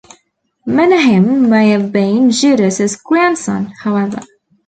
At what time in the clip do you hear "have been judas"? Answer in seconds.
1.69-2.95